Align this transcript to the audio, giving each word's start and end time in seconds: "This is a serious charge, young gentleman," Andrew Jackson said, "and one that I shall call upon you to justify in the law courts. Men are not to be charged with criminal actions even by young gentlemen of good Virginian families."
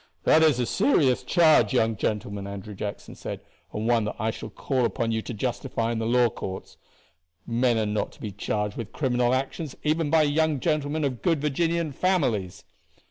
"This 0.23 0.43
is 0.57 0.59
a 0.59 0.65
serious 0.65 1.21
charge, 1.21 1.73
young 1.73 1.95
gentleman," 1.95 2.47
Andrew 2.47 2.73
Jackson 2.73 3.13
said, 3.13 3.39
"and 3.71 3.87
one 3.87 4.05
that 4.05 4.15
I 4.17 4.31
shall 4.31 4.49
call 4.49 4.83
upon 4.83 5.11
you 5.11 5.21
to 5.21 5.31
justify 5.31 5.91
in 5.91 5.99
the 5.99 6.07
law 6.07 6.27
courts. 6.29 6.75
Men 7.45 7.77
are 7.77 7.85
not 7.85 8.11
to 8.13 8.19
be 8.19 8.31
charged 8.31 8.77
with 8.77 8.93
criminal 8.93 9.31
actions 9.35 9.75
even 9.83 10.09
by 10.09 10.23
young 10.23 10.59
gentlemen 10.59 11.03
of 11.03 11.21
good 11.21 11.39
Virginian 11.39 11.91
families." 11.91 12.63